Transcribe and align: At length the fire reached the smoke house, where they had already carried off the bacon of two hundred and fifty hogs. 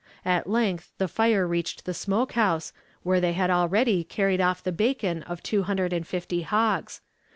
At 0.25 0.49
length 0.49 0.93
the 0.97 1.07
fire 1.07 1.45
reached 1.45 1.85
the 1.85 1.93
smoke 1.93 2.31
house, 2.31 2.73
where 3.03 3.21
they 3.21 3.33
had 3.33 3.51
already 3.51 4.03
carried 4.03 4.41
off 4.41 4.63
the 4.63 4.71
bacon 4.71 5.21
of 5.21 5.43
two 5.43 5.61
hundred 5.61 5.93
and 5.93 6.07
fifty 6.07 6.41
hogs. 6.41 7.01